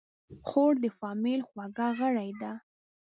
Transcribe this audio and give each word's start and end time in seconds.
خور 0.47 0.73
د 0.83 0.85
فامیل 0.99 1.41
خوږه 1.49 1.87
غړي 1.99 2.29
ده. 2.41 2.51